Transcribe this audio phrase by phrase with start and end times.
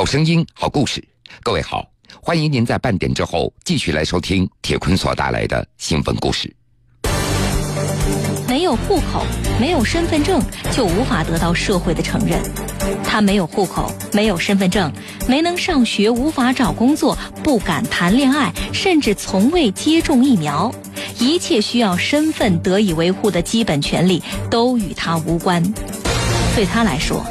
[0.00, 1.06] 好声音，好故事。
[1.42, 1.86] 各位好，
[2.22, 6.50] 欢迎您在半点之后继续来收听铁坤所带来的新闻故事。
[8.48, 9.26] 没有户口，
[9.60, 10.42] 没有身份证，
[10.72, 12.40] 就无法得到社会的承认。
[13.04, 14.90] 他没有户口，没有身份证，
[15.28, 20.74] 没能上学，无法找工作，不敢谈恋爱，甚至从未接种疫苗。
[21.18, 25.62] 一切需要身份得以维护的基本权利都与他无关。
[26.56, 27.22] 对他来说，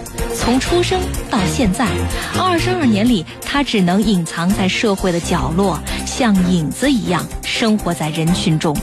[0.50, 1.88] 从出生到现在，
[2.36, 8.76] 二十二年里，他只能隐藏在社会的角落，像影子一样生活在人群中。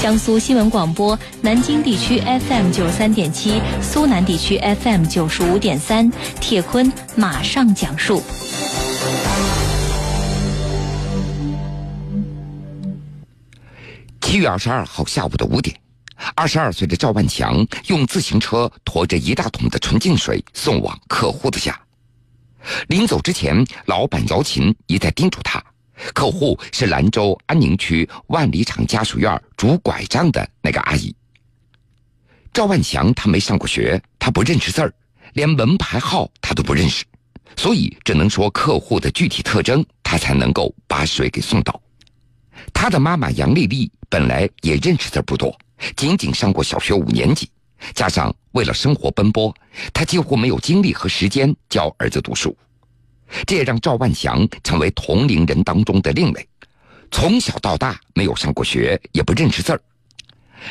[0.00, 6.08] 江苏新闻广播南京地区 FM 九十三点七，苏南地区 FM 九十五点三，
[6.40, 8.22] 铁坤马上讲述。
[14.20, 15.74] 七月二十二号下午的五点，
[16.38, 21.76] 二十二岁的赵万强用自行车驮着一大桶的纯净水送往客户的家。
[22.86, 25.60] 临走之前，老板姚琴一再叮嘱他，
[26.14, 31.12] 客户是兰州安宁区万里场家属院拄拐杖的那个阿姨。
[32.52, 34.94] 赵万强他没上过学，他不认识字儿，
[35.32, 37.04] 连门牌号他都不认识，
[37.56, 41.82] 所以只能说客户的具体特征，他才能够把水给送到。
[42.72, 45.52] 他的妈妈杨丽丽本来也认识字不多，
[45.96, 47.48] 仅仅上过小学五年级，
[47.94, 49.54] 加上为了生活奔波，
[49.92, 52.56] 他几乎没有精力和时间教儿子读书，
[53.46, 56.46] 这也让赵万祥成为同龄人当中的另类，
[57.10, 59.80] 从小到大没有上过学，也不认识字儿。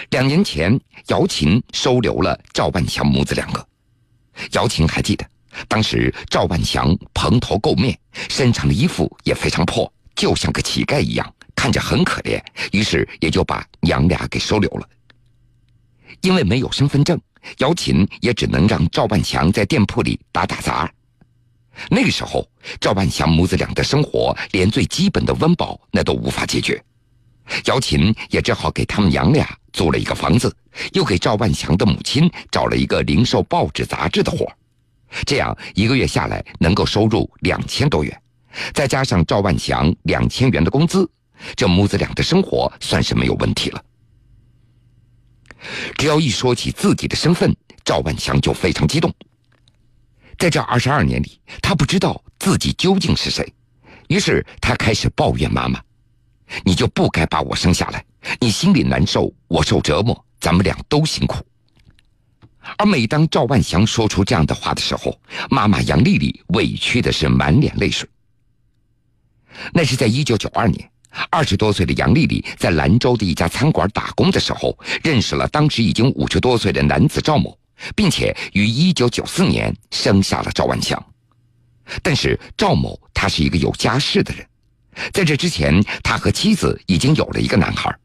[0.09, 0.77] 两年前，
[1.07, 3.67] 姚琴收留了赵万祥母子两个，
[4.51, 5.25] 姚琴还记得，
[5.67, 7.97] 当时赵万祥蓬头垢面，
[8.29, 11.33] 身上的衣服也非常破，就像个乞丐一样。
[11.55, 12.39] 看着很可怜，
[12.71, 14.87] 于是也就把娘俩给收留了。
[16.21, 17.19] 因为没有身份证，
[17.59, 20.91] 姚琴也只能让赵万强在店铺里打打杂。
[21.89, 22.47] 那个时候，
[22.79, 26.83] 赵万强母子俩的生活连最基本的温饱那都无法解决，
[27.65, 30.51] 姚琴也只好给他们娘俩租了一个房子，
[30.93, 34.51] 又给赵万强的母亲找了一个零售报纸杂志的活
[35.25, 38.21] 这样一个月下来能够收入两千多元，
[38.73, 41.09] 再加上赵万强两千元的工资。
[41.55, 43.83] 这母子俩的生活算是没有问题了。
[45.97, 49.13] 只要一说起自己的身份，赵万强就非常激动。
[50.37, 53.51] 在这二十二年里，他不知道自己究竟是谁，
[54.07, 55.81] 于是他开始抱怨妈妈
[56.63, 58.05] ：“你就不该把我生下来，
[58.39, 61.43] 你心里难受，我受折磨，咱们俩都辛苦。”
[62.77, 65.19] 而每当赵万祥说出这样的话的时候，
[65.49, 68.07] 妈妈杨丽丽委屈的是满脸泪水。
[69.73, 70.91] 那是在一九九二年。
[71.29, 77.57] 二十多岁的杨丽丽在兰州的一家餐馆打工的时候，认识了当时已经五十多岁的男子赵某，
[77.95, 81.03] 并且于一九九四年生下了赵万强。
[82.01, 84.45] 但是赵某他是一个有家室的人，
[85.13, 87.95] 在这之前，他和妻子已经有了一个男孩。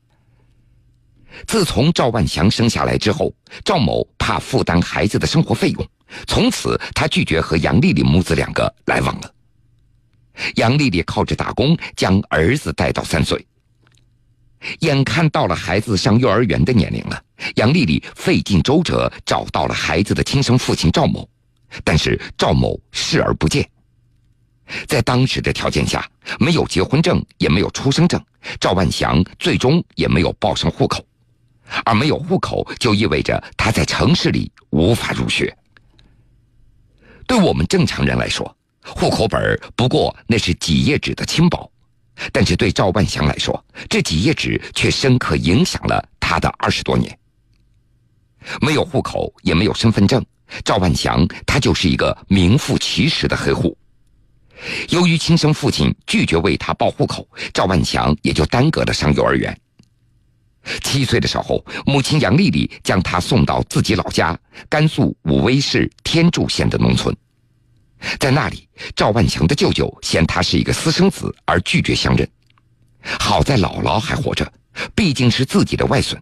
[1.47, 3.35] 自从赵万强生下来之后，
[3.65, 5.89] 赵某怕负担孩子的生活费用，
[6.27, 9.35] 从此他拒绝和杨丽丽母子两个来往了。
[10.57, 13.47] 杨丽丽靠着打工将儿子带到三岁，
[14.81, 17.23] 眼看到了孩子上幼儿园的年龄了，
[17.57, 21.29] 杨丽丽费尽周折找到了孩子的亲生父亲赵某，
[21.85, 23.69] 但是赵某视而不见。
[24.87, 28.23] 在当时的条件下，没有结婚证，也没有出生证，
[28.59, 31.05] 赵万祥最终也没有报上户口，
[31.85, 35.55] 而没有户口就意味着他在城市里无法入学。
[37.27, 41.71] 对我们正常人来说，户口本不过那是几页纸的轻薄，
[42.33, 47.17] 但是对赵万祥来说，这几页纸却深刻影响了他的二十多年。
[48.61, 50.25] 没有户口，也没有身份证，
[50.65, 53.77] 赵万祥他就是一个名副其实的黑户。
[54.91, 59.57] 由于亲生父亲拒绝为他报户口，赵万祥也就耽搁了上幼儿园。
[60.83, 64.39] 七岁的时候，母亲杨丽丽将他送到自己老家
[64.69, 67.17] 甘肃武威市天柱县的农村。
[68.19, 72.29] 在那里，赵万强的舅舅嫌他是一个私生子而拒绝相认。
[73.19, 74.51] 好在姥姥还活着，
[74.95, 76.21] 毕竟是自己的外孙，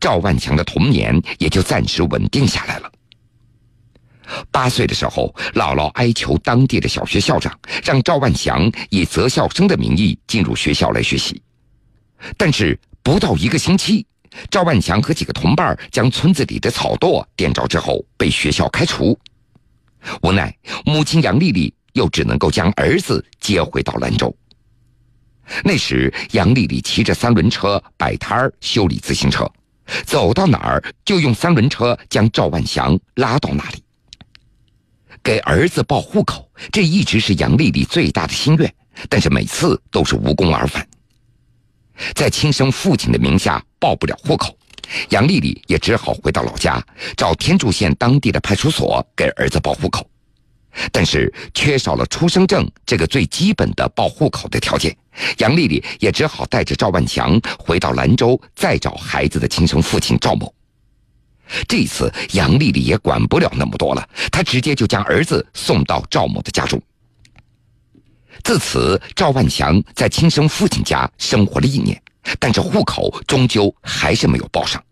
[0.00, 2.90] 赵万强的童年也就暂时稳定下来了。
[4.50, 11.40] 八岁的时候，姥姥哀求当地的小学校长，让赵万强以择校生的名义进入学校来学习。
[12.36, 14.04] 但是不到一个星期，
[14.50, 19.16] 赵万强和几个同伴将村子里的草垛点着之后，被学校开除。
[20.22, 20.54] 无奈，
[20.84, 24.34] 母亲杨丽丽又只能够将儿子接回到兰州。
[25.64, 29.50] 那时，杨丽丽骑着三轮车摆摊儿修理自行车，
[30.04, 33.82] 走到哪儿就用三轮车将赵万祥拉到哪里。
[35.22, 38.72] 给儿子报户口，这一直是杨丽丽最大的心愿，
[39.08, 40.86] 但是每次都是无功而返。
[42.14, 44.56] 在亲生父亲的名下报不了户口，
[45.10, 46.84] 杨丽丽也只好回到老家，
[47.16, 50.08] 找天柱县当地的派出所给儿子报户口。
[50.92, 54.94] 但是缺少了出生证这个最基本的报户口的条件，
[55.38, 60.52] 杨丽丽也只好带着赵万强回到兰州，再找孩子的亲生父亲赵某。
[61.66, 66.78] 这次杨丽丽也管不了那么多了，她直接就将儿子送到赵某的家中。
[68.44, 71.98] 自此，赵万强在亲生父亲家生活了一年，
[72.38, 74.82] 但是户口终究还是没有报上。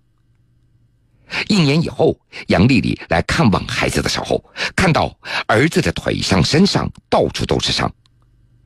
[1.48, 2.16] 一年以后，
[2.48, 4.44] 杨丽丽来看望孩子的时候，
[4.76, 5.16] 看到
[5.46, 7.92] 儿子的腿上、身上到处都是伤。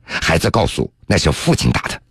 [0.03, 2.01] 孩子告诉那是父亲打的。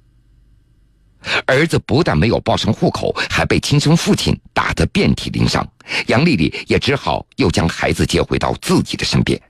[1.46, 5.66] 儿子不但没有报上户口，还被亲生父亲打得遍体鳞伤。
[6.06, 9.40] 杨丽丽也只好又将孩子接回到自己的身边。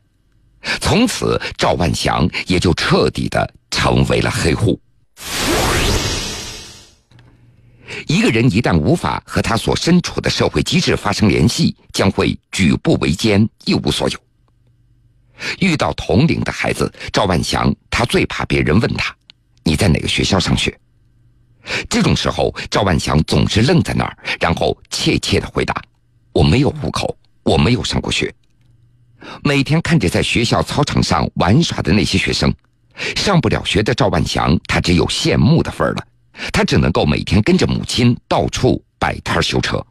[0.81, 4.81] 从此，赵万祥也就彻底的成为了黑户。
[8.07, 14.19] 一个人一旦无法和他所身处的社会机制发生联系，将会举步维艰，一无所有。
[15.61, 19.15] 遇到同龄的孩子，赵万祥他最怕别人问他
[19.63, 20.77] ：“你在哪个学校上学？”
[21.89, 25.81] 这种时候，赵万祥总是愣在那儿，然后怯怯的回答
[26.33, 28.35] ：“我没有户口，我没有上过学。”
[29.45, 32.55] 每天看着在学校操场上玩耍的那些学生，
[33.17, 36.08] 上不了学的赵万祥，他只有羡慕的份儿了。
[36.53, 39.85] 他只能够每天跟着母亲到处摆摊修车。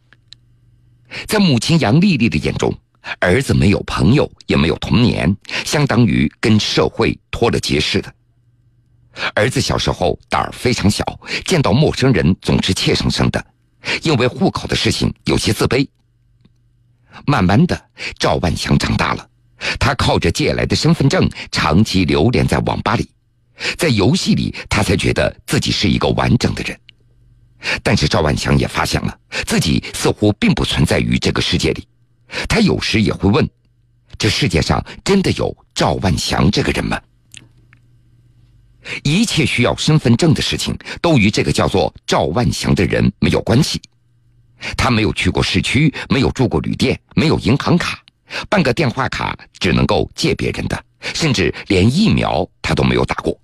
[1.25, 2.73] 在母亲杨丽丽的眼中，
[3.19, 5.35] 儿子没有朋友，也没有童年，
[5.65, 8.13] 相当于跟社会脱了节似的。
[9.33, 11.03] 儿子小时候胆儿非常小，
[11.45, 13.43] 见到陌生人总是怯生生的，
[14.03, 15.87] 因为户口的事情有些自卑。
[17.25, 17.89] 慢慢的，
[18.19, 19.27] 赵万强长大了，
[19.79, 23.09] 他靠着借来的身份证长期流连在网吧里。
[23.77, 26.79] 在游戏里，他才觉得自己是一个完整的人。
[27.81, 31.87] 但是赵万强也发现了，自己似乎并不存在于这个世界里。
[32.47, 33.49] 他有时也会问：
[34.17, 36.99] 这世界上真的有赵万强这个人吗？
[39.03, 43.81] 一切需要身份证的事情，都与这个叫做赵万强的人没有关系。
[44.77, 47.99] 他没有去过市区，没有住过旅店，没有银行卡，
[48.49, 53.37] 办个电话卡只能够借别人的，甚至连疫苗他都没有打过。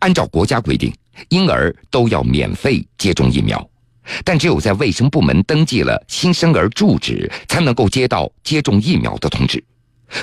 [0.00, 0.94] 按照国家规定，
[1.30, 3.66] 婴儿都要免费接种疫苗，
[4.24, 9.62] 但只有在卫生部门登记了新生儿住址，才能够接到接种疫苗的通知。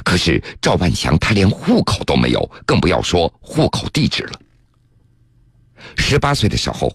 [0.03, 4.39] 可是赵万祥他连户口都没有，更不要说户口地址了。
[5.97, 6.89] 十八岁的时候，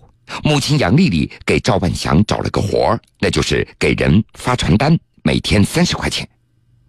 [0.44, 6.26] 母亲杨丽丽给赵万祥找了个活那就是给人发传单，每天三十块钱。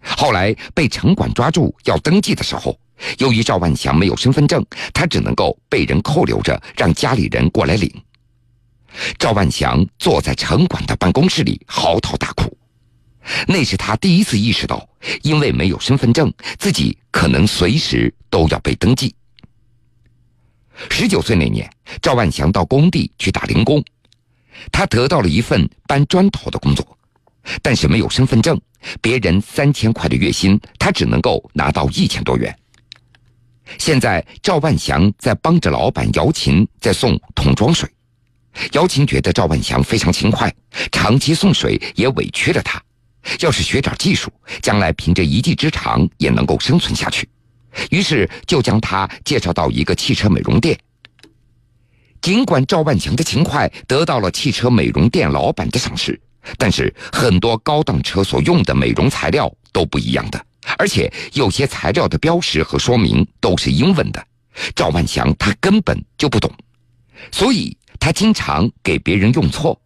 [0.01, 2.79] 后来被城管抓住要登记的时候。
[3.17, 7.91] 由于赵万强没有身份证，他只能够被人扣留着，让家里人过来领。
[9.17, 12.57] 赵万强坐在城管的办公室里嚎啕大哭，
[13.47, 14.87] 那是他第一次意识到，
[15.21, 19.13] 因为没有身份证，自己可能随时都要被登记。
[20.89, 21.69] 十九岁那年，
[22.01, 23.83] 赵万强到工地去打零工，
[24.71, 26.97] 他得到了一份搬砖头的工作，
[27.61, 28.59] 但是没有身份证，
[29.01, 32.57] 别人三千块的月薪，他只能够拿到一千多元。
[33.77, 37.89] 现在赵万祥在帮着老板姚琴在送桶装水，
[38.71, 40.53] 姚琴觉得赵万祥非常勤快，
[40.91, 42.81] 长期送水也委屈了他。
[43.41, 47.27] 要是学点技术，将来凭着一技之长也能够生存下去。
[47.91, 50.77] 于是就将他介绍到一个汽车美容店。
[52.21, 56.19] 尽管赵万强的勤快得到了汽车美容店老板的赏识，
[56.57, 60.45] 但是很多高档车所用的美容材料都不一样的。
[60.77, 64.25] 而且有些材料的标识和说明都是英文的，
[64.75, 66.51] 赵万强他根本就不懂，
[67.31, 69.79] 所以他经常给别人用错，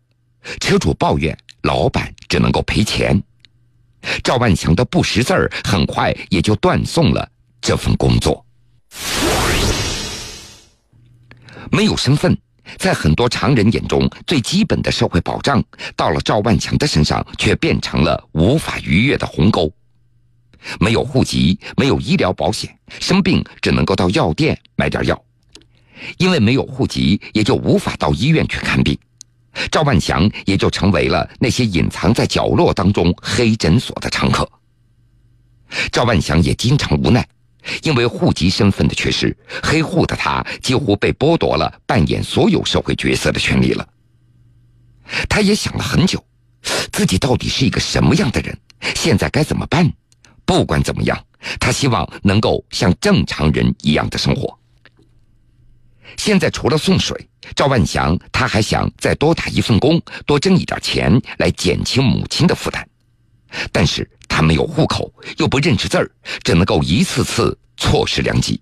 [0.60, 3.22] 车主抱怨，老板只能够赔钱。
[4.24, 7.30] 赵万强的不识字儿，很快也就断送了
[7.62, 8.46] 这份工作。
[11.72, 12.38] 没有身份，
[12.78, 15.64] 在很多常人眼中最基本的社会保障，
[15.96, 19.72] 到了赵万强的身上，却变成了无法逾越的鸿沟。
[20.80, 25.24] 没有户籍，没有医疗保险，生病只能够到药店买点药。
[26.18, 28.98] 因为没有户籍，也就无法到医院去看病。
[29.72, 34.50] 赵万祥也就成为了那些隐藏在角落当中黑诊所的常客。
[35.92, 37.28] 赵万祥也经常无奈，
[37.84, 43.88] 因为户籍身份的缺失，黑户的他几乎被剥夺了扮演所有社会角色的权利了。
[45.30, 46.24] 他也想了很久，
[46.92, 48.58] 自己到底是一个什么样的人？
[48.96, 49.92] 现在该怎么办？
[50.54, 51.20] 不管怎么样，
[51.60, 54.56] 他希望能够像正常人一样的生活。
[56.16, 62.88] 现在除了送水，赵万祥他还想再多打一份工，多挣一点钱来减轻母亲的负担。
[63.72, 66.12] 但是他没有户口，又不认识字儿，
[66.44, 68.62] 只能够一次次错失良机。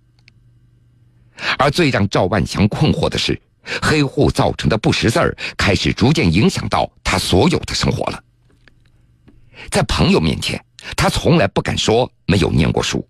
[1.57, 3.37] 而最让赵万祥困惑的是，
[3.81, 8.23] 黑户造成的不识字儿开始逐渐影响到他所有的生活了。
[9.69, 10.63] 在朋友面前，
[10.95, 13.07] 他从来不敢说没有念过书。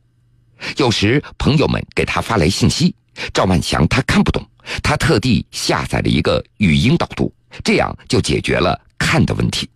[0.78, 2.96] 有时朋友们给他发来信息，
[3.34, 4.46] 赵万祥他看不懂，
[4.84, 9.70] 他特地下载了一个语音导读，这样就解决了看的问题。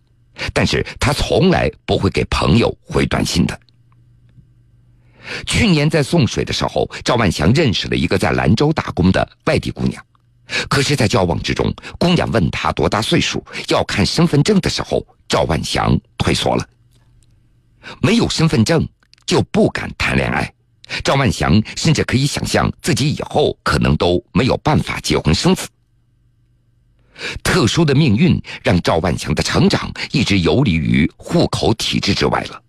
[0.52, 3.60] 但是他从来不会给朋友回短信的。
[5.44, 10.00] 去年在送水的时候，赵万祥认识了一个在兰州打工的外地姑娘，
[10.68, 16.64] 可是，在交往之中，姑娘问他多大岁数，要看身份证的时候，赵万祥退缩了。
[18.00, 18.86] 没有身份证
[19.26, 20.52] 就不敢谈恋爱，
[21.02, 25.68] 赵万祥甚至可以想象自己以后可能都没有办法结婚生子。
[27.42, 32.62] 特殊的命运让赵万强的成长一直游离于户口体制之外了。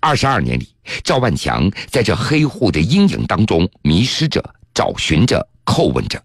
[0.00, 4.42] 二十二年里，赵万强在这黑户的阴影当中迷失着、
[4.74, 6.20] 找寻着、叩问着。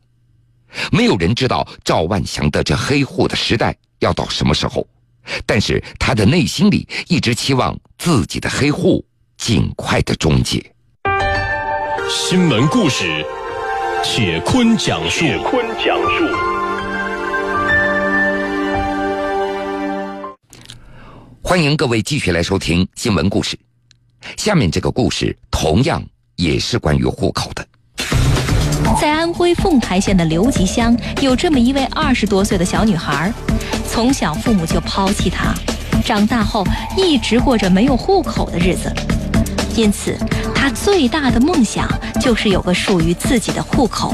[0.92, 4.88] 没有人知道赵万强的这黑户的时代要到什么时候，
[5.46, 9.04] 但是他的内心里一直期望自己的黑户
[9.38, 10.64] 尽快的终结。
[12.10, 13.26] 新闻故事，
[14.04, 15.20] 铁坤讲述。
[15.22, 16.28] 铁坤讲述。
[21.42, 23.58] 欢迎各位继续来收听新闻故事。
[24.38, 26.04] 下面这个故事同样
[26.36, 27.68] 也是关于户口的。
[29.00, 33.32] 在安徽凤台县的刘集乡，有这么一位二十多岁的小女孩，
[33.96, 35.54] 从小父母就抛弃他，
[36.04, 36.66] 长大后
[36.98, 38.92] 一直过着没有户口的日子。
[39.74, 40.18] 因此，
[40.54, 41.88] 他最大的梦想
[42.20, 44.14] 就是有个属于自己的户口。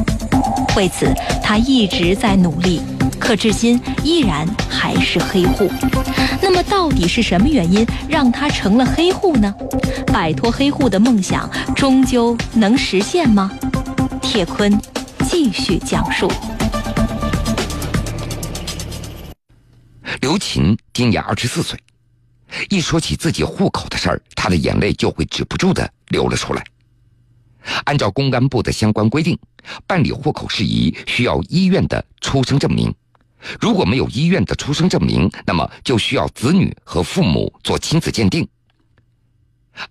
[0.78, 1.12] 为此，
[1.42, 2.80] 他一直在努力。
[3.20, 5.68] 可至今依然还是黑户，
[6.40, 9.52] 那么到底是什么原因让他成了黑户呢？
[10.14, 13.50] 摆脱黑户的梦想终究能实现吗？
[14.22, 14.80] 铁坤
[15.28, 16.32] 继续讲述。
[20.22, 21.80] 刘琴今年二十四岁，
[22.70, 26.64] 一说起自己户口的事儿，她的眼泪就会止不住的流了出来。
[27.86, 29.36] 按照公安部的相关规定，
[29.88, 32.94] 办理户口事宜需要医院的出生证明。
[33.60, 38.48] 如果没有医院的出生证明，那么就需要子女和父母做亲子鉴定。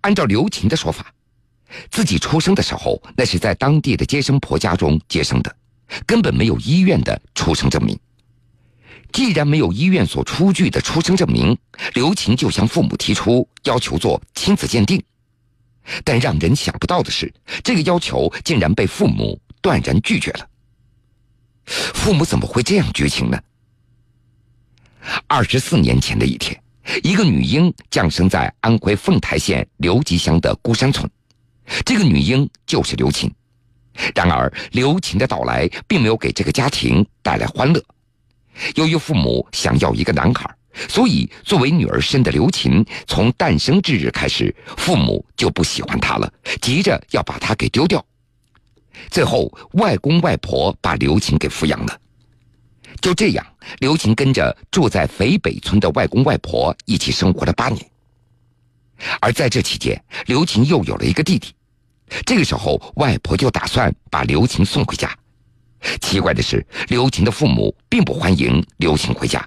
[0.02, 1.12] 按照刘琴的说法，
[1.90, 5.56] 自己出生的时候那是在当地的接生婆家中接生的，
[6.06, 7.99] 根本没有医院的出生证明。
[9.12, 11.56] 既然没有医院所出具的出生证明，
[11.94, 15.02] 刘琴就向父母提出要求做亲子鉴定。
[16.04, 17.32] 但让人想不到的是，
[17.64, 20.46] 这个要求竟然被父母断然拒绝了。
[21.64, 23.38] 父母怎么会这样绝情呢？
[25.26, 26.60] 二十四年前的一天，
[27.02, 31.08] 一个女婴降生在安徽凤台县刘集乡的孤山村，
[31.84, 33.32] 这个女婴就是刘琴。
[34.14, 37.82] 然而，刘琴的到来并没有给这个家庭带来欢乐。
[38.75, 40.49] 由于父母想要一个男孩，
[40.88, 48.04] 所以作为女儿身的刘琴，从诞生之日开始，父母就不喜欢她了，急着要把她给丢掉。
[49.11, 51.99] 最后，外公外婆把刘琴给抚养了。
[53.00, 53.47] 就这样，
[53.78, 57.85] 刘琴跟着住在肥北村的外公外婆一起生活了八年。
[59.21, 61.54] 而在这期间，刘琴又有了一个弟弟。
[62.26, 65.16] 这个时候，外婆就打算把刘琴送回家。
[66.00, 69.46] 奇怪的是，刘琴的父母并不欢迎刘琴回家。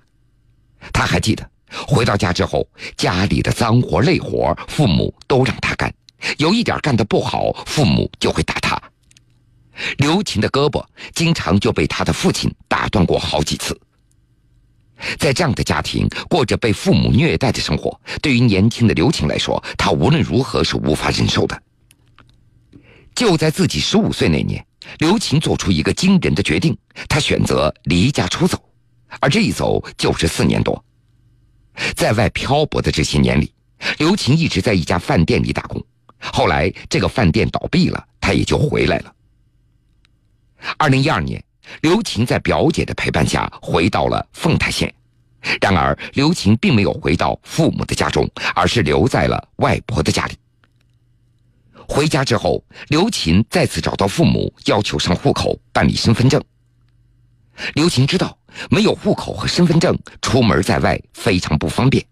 [0.92, 1.50] 他还记得，
[1.88, 5.94] 回到家之后，家里的脏活累活，父母都让他干。
[6.38, 8.82] 有一点干得不好，父母就会打他。
[9.98, 13.80] 刘琴的胳膊经常就被他的父亲打断过好几次。
[15.18, 21.62] 在这样的家庭过着被父母虐待的生活，对于年轻的刘琴来说，她无论如何是无法忍受的。
[23.16, 24.66] 就在自己十五岁那年，
[25.00, 28.62] 刘琴做出一个惊人的决定，她选择离家出走，
[29.20, 30.84] 而这一走就是四年多。
[31.96, 33.52] 在外漂泊的这些年里，
[33.98, 35.84] 刘琴一直在一家饭店里打工，
[36.20, 39.14] 后来这个饭店倒闭了，她也就回来了。
[40.78, 41.44] 二零一二年，
[41.82, 44.94] 刘琴在表姐的陪伴下回到了凤台县。
[45.60, 50.38] 然而，刘琴并没有回到父母的家中，而是留在了外婆的家里。
[52.04, 56.44] 回家之后，刘琴再次找到父母，要求上户口办理身份证。
[57.76, 58.38] 刘琴知道，
[58.70, 62.06] 没有户口和身份证，出门在外非常不方便，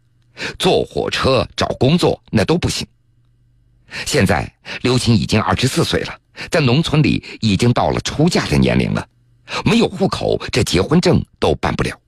[0.57, 2.87] 坐火车、找工作那都不行。
[4.05, 4.49] 现在
[4.81, 6.17] 刘琴已经二十四岁了，
[6.49, 9.05] 在农村里已经到了出嫁的年龄了，
[9.65, 11.99] 没有户口，这结婚证都办不了。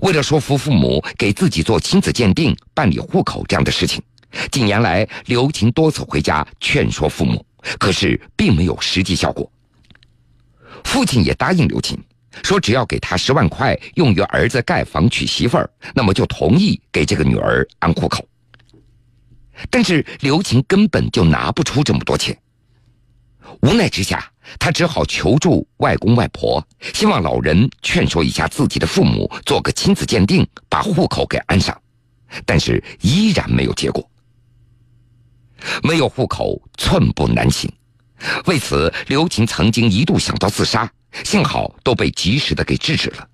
[0.00, 4.02] 为了说服父母给自己做亲子鉴定、办理户口这样的事情，
[4.50, 7.44] 近年来刘琴多次回家劝说父母，
[7.78, 9.50] 可是并没有实际效果。
[10.84, 11.98] 父亲也答应刘琴，
[12.42, 18.26] 说只要给他十万块用于儿子盖房娶媳妇儿，那么就同意给这个女儿安户口。
[19.70, 22.38] 但是刘琴根本就拿不出这么多钱，
[23.62, 31.76] 无奈之下，他只好求助外公外婆，希望老人劝说一下自己的父母，做个亲子鉴定，把户口给安上。
[32.46, 34.08] 但是依然没有结果，
[35.82, 37.70] 没有户口，寸步难行。
[38.46, 40.90] 为此，刘琴曾经一度想到自杀，
[41.24, 43.28] 幸好都被及时的给制止了。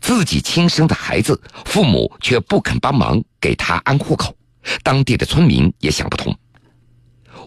[0.00, 4.36] 自己亲生的孩子，父母却不肯帮忙给他安户口，
[4.82, 6.36] 当地的村民也想不通。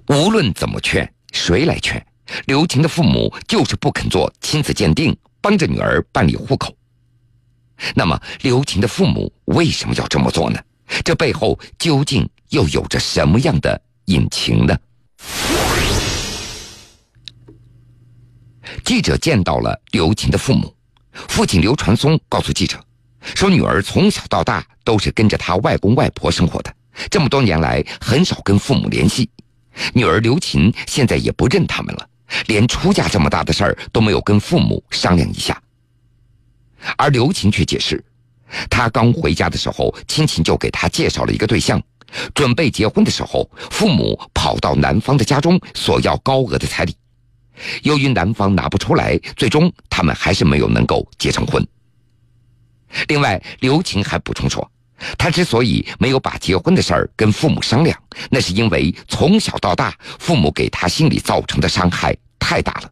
[0.07, 2.03] 无论怎么劝，谁来劝，
[2.45, 6.75] 刘琴的父母就是不肯做亲子鉴定，帮着女儿办理户口。
[7.93, 10.59] 那么，刘琴的父母为什么要这么做呢？
[11.03, 14.77] 这背后究竟又有着什么样的隐情呢？
[18.83, 20.73] 记者见到了刘琴的父母，
[21.11, 22.79] 父亲刘传松告诉记者，
[23.21, 26.75] 说女儿从小到大都是跟着他外公外婆生活的，
[27.09, 29.29] 这么多年来很少跟父母联系。
[29.93, 32.09] 女儿刘琴现在也不认他们了，
[32.47, 35.61] 连出嫁这么大的事儿都没有跟父母商量一下。
[36.97, 38.03] 而刘琴却解释，
[38.69, 41.81] 她刚回家的时候，亲戚就给她介绍了一个对象，
[42.33, 46.95] 准备结婚的时候，父母跑到男方的家中索要高额的彩礼。
[47.83, 51.65] 由于男方拿不出来，最终他们还是没有能够结成婚。
[53.07, 54.69] 另外，刘琴还补充说，
[55.17, 57.97] 她之所以没有把结婚的事儿跟父母商量，
[58.29, 62.91] 那是因为从小到大，父母给她心里造成的伤害太大了。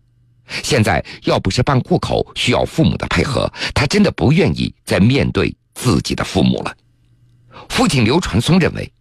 [0.62, 6.74] 现在要不是办户口需要父母的配合，他真的不愿意再面对自己的父母了。
[7.70, 8.92] 父亲刘传松认为。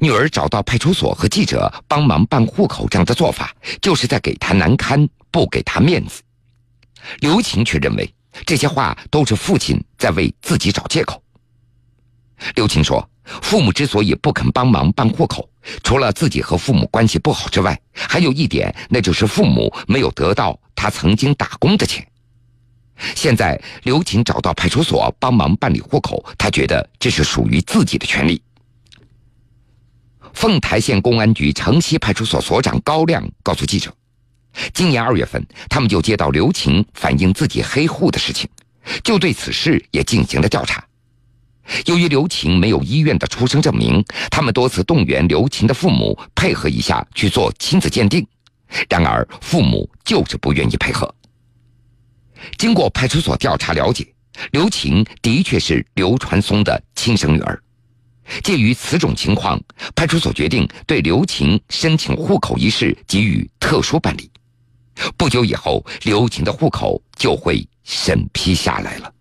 [0.00, 6.22] 女儿找到派出所和记者帮忙办户口，这样的做法就是在给她难堪，不给她面子。
[7.20, 8.14] 刘琴却认为
[8.46, 11.22] 这些话都是父亲在为自己找借口。
[12.56, 13.08] 刘琴说
[13.42, 15.48] ：“父母之所以不肯帮忙办户口，
[15.82, 22.06] 除了自己和父母关系不好之外，还有一点，那就是父母没有得到他曾经打工的钱。
[23.14, 28.42] 现在刘琴找到派出所帮忙办理户口，他觉得这是属于自己的权利。”
[30.34, 33.94] 凤台县公安局城西派出所所长高亮告诉记者
[34.74, 38.48] ：“今年二月份，他们就接到刘晴反映自己黑户的事情，
[39.02, 40.84] 就对此事也进行了调查。
[41.86, 48.26] 由于刘晴没有医院的出生证明，他们多次动员刘晴的父母配合一下去做亲子鉴定，
[48.88, 51.14] 然而父母就是不愿意配合。
[52.58, 54.06] 经过派出所调查了解，
[54.50, 57.58] 刘晴的确是刘传松的亲生女儿。”
[58.42, 59.60] 鉴于此种情况，
[59.94, 64.30] 派出所决定对刘琴申请户口一事给予特殊办理。
[65.16, 69.12] 不久以后，刘琴的户口就会审批下来了。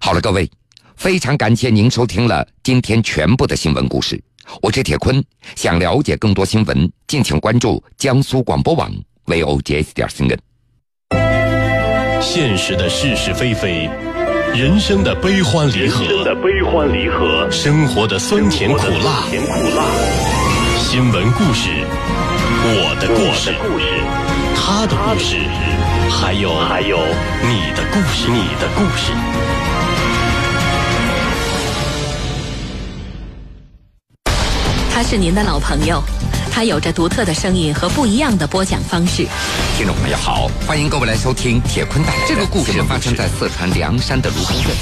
[0.00, 0.50] 好了，各位，
[0.96, 4.20] 非常感谢您收听了今天全部的新闻故事。
[4.62, 5.22] 我是铁坤，
[5.54, 8.92] 想了解更多新闻，敬请关注江苏广播网
[9.26, 10.38] vogs 点 cn。
[12.20, 13.88] 现实的是是非非。
[14.58, 19.84] 人生的悲欢离合，的悲欢离合，生活的酸甜苦辣，甜苦辣。
[20.80, 21.70] 新闻故事，
[22.64, 23.54] 我的故事，
[24.56, 25.36] 他的故事，
[26.10, 26.98] 还有还有
[27.46, 29.12] 你的故事，你的故事。
[34.92, 36.02] 他是您的老朋友。
[36.58, 39.24] 他有着独特的声音和不一样的播讲方式。
[39.76, 44.72] 听众朋友好，欢迎各位来收听铁坤带来这个故事，发生在四川凉山的泸沽镇，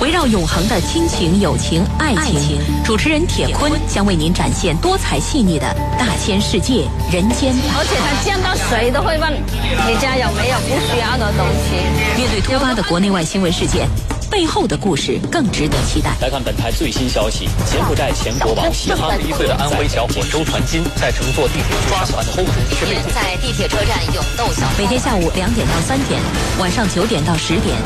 [0.00, 2.58] 围绕永恒的亲情、友情、爱情。
[2.82, 7.54] 主持人铁坤将为您展现多彩细腻的大千世界、人间。
[7.76, 12.16] 而且他见到谁都会问你家有没有不需要的东西。
[12.16, 13.86] 面对突发的国内外新闻事件。
[14.30, 16.10] 背后的故事更值得期待。
[16.20, 26.20] 来看本台最新消息：柬埔寨前国王、十一岁的安徽小伙周传金在乘坐地铁抓船偷人，在地铁车站勇斗小每天下午两点到三点，
[26.58, 27.76] 晚上九点到十点，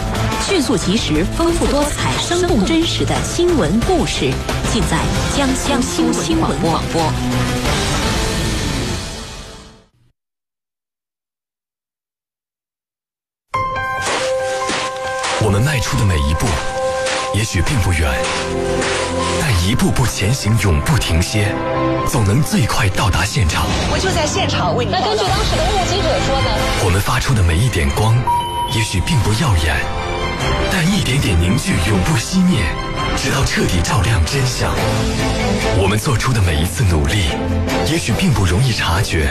[0.47, 4.33] 迅速、及时、丰富多彩、生动真实的新闻故事，
[4.73, 4.99] 尽在
[5.37, 5.49] 江
[5.83, 7.60] 苏新闻广播。
[15.43, 16.47] 我们迈出的每一步。
[17.33, 18.11] 也许并不远，
[19.41, 21.55] 但一步步前行，永不停歇，
[22.09, 23.65] 总能最快到达现场。
[23.93, 24.91] 我就在现场为你。
[24.91, 26.51] 那根据当时的目击者说呢？
[26.85, 28.17] 我们发出的每一点光，
[28.75, 29.77] 也许并不耀眼，
[30.73, 32.67] 但一点点凝聚，永不熄灭，
[33.17, 34.75] 直到彻底照亮真相。
[35.79, 37.31] 我们做出的每一次努力，
[37.87, 39.31] 也许并不容易察觉，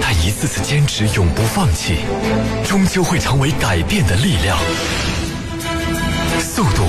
[0.00, 2.06] 但一次次坚持，永不放弃，
[2.64, 4.56] 终究会成为改变的力量。
[6.38, 6.82] 速度、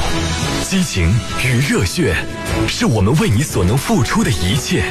[0.61, 2.15] 激情与热血，
[2.67, 4.83] 是我们为你所能付出的一切。